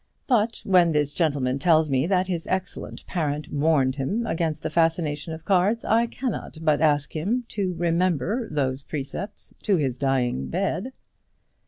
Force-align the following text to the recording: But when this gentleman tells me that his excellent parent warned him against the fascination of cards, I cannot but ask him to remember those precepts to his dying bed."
But 0.25 0.61
when 0.63 0.93
this 0.93 1.13
gentleman 1.13 1.59
tells 1.59 1.87
me 1.87 2.07
that 2.07 2.25
his 2.25 2.47
excellent 2.47 3.05
parent 3.05 3.53
warned 3.53 3.97
him 3.97 4.25
against 4.25 4.63
the 4.63 4.71
fascination 4.71 5.31
of 5.31 5.45
cards, 5.45 5.85
I 5.85 6.07
cannot 6.07 6.57
but 6.63 6.81
ask 6.81 7.15
him 7.15 7.43
to 7.49 7.75
remember 7.75 8.49
those 8.49 8.81
precepts 8.81 9.53
to 9.61 9.77
his 9.77 9.99
dying 9.99 10.47
bed." 10.47 10.91